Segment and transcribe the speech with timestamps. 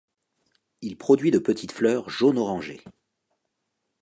[0.81, 2.81] Il produit de petites fleurs jaune-orangé.